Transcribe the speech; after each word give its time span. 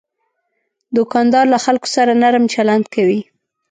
دوکاندار 0.95 1.45
له 1.53 1.57
خلکو 1.65 1.87
سره 1.95 2.11
نرم 2.21 2.43
چلند 2.53 2.85
کوي. 2.95 3.21